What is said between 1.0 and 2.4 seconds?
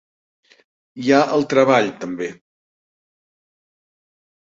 Hi ha el treball, també.